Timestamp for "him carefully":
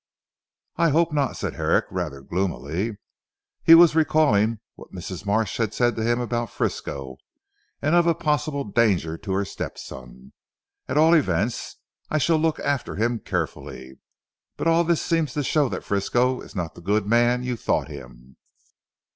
12.95-13.99